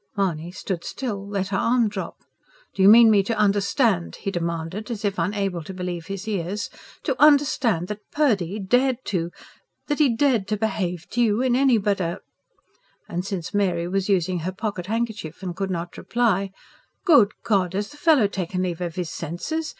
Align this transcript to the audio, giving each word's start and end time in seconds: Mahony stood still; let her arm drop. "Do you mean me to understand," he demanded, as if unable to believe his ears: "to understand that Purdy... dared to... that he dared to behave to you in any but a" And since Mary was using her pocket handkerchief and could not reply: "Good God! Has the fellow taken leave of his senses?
Mahony 0.17 0.51
stood 0.51 0.83
still; 0.83 1.27
let 1.29 1.49
her 1.49 1.57
arm 1.59 1.87
drop. 1.87 2.23
"Do 2.73 2.81
you 2.81 2.89
mean 2.89 3.11
me 3.11 3.21
to 3.21 3.37
understand," 3.37 4.15
he 4.15 4.31
demanded, 4.31 4.89
as 4.89 5.05
if 5.05 5.19
unable 5.19 5.61
to 5.63 5.75
believe 5.75 6.07
his 6.07 6.27
ears: 6.27 6.71
"to 7.03 7.15
understand 7.21 7.87
that 7.87 7.99
Purdy... 8.11 8.57
dared 8.57 9.05
to... 9.05 9.29
that 9.85 9.99
he 9.99 10.09
dared 10.15 10.47
to 10.47 10.57
behave 10.57 11.07
to 11.11 11.21
you 11.21 11.43
in 11.43 11.55
any 11.55 11.77
but 11.77 12.01
a" 12.01 12.21
And 13.07 13.23
since 13.23 13.53
Mary 13.53 13.87
was 13.87 14.09
using 14.09 14.39
her 14.39 14.51
pocket 14.51 14.87
handkerchief 14.87 15.43
and 15.43 15.55
could 15.55 15.69
not 15.69 15.95
reply: 15.99 16.49
"Good 17.05 17.33
God! 17.43 17.73
Has 17.75 17.89
the 17.89 17.97
fellow 17.97 18.25
taken 18.25 18.63
leave 18.63 18.81
of 18.81 18.95
his 18.95 19.11
senses? 19.11 19.69